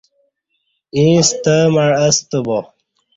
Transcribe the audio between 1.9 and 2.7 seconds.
استہ با